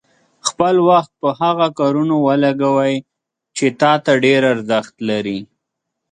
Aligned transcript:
خپل 0.47 0.75
وخت 0.89 1.11
په 1.21 1.29
هغه 1.41 1.67
کارونو 1.79 2.15
ولګوئ 2.27 2.93
چې 3.57 3.65
تا 3.81 3.93
ته 4.03 4.11
ډېر 4.25 4.41
ارزښت 4.53 4.95
لري. 5.09 5.39